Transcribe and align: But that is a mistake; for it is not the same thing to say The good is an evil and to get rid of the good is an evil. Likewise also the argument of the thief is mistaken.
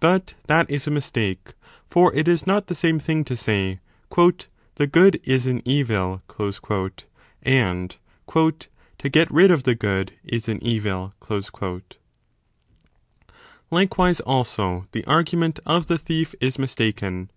But 0.00 0.32
that 0.46 0.70
is 0.70 0.86
a 0.86 0.90
mistake; 0.90 1.52
for 1.90 2.10
it 2.14 2.26
is 2.26 2.46
not 2.46 2.68
the 2.68 2.74
same 2.74 2.98
thing 2.98 3.22
to 3.24 3.36
say 3.36 3.80
The 4.08 4.86
good 4.90 5.20
is 5.24 5.44
an 5.44 5.60
evil 5.66 6.22
and 7.42 7.96
to 8.34 9.08
get 9.10 9.30
rid 9.30 9.50
of 9.50 9.62
the 9.64 9.74
good 9.74 10.12
is 10.24 10.48
an 10.48 10.64
evil. 10.64 11.12
Likewise 13.70 14.20
also 14.20 14.86
the 14.92 15.04
argument 15.04 15.60
of 15.66 15.86
the 15.86 15.98
thief 15.98 16.34
is 16.40 16.58
mistaken. 16.58 17.28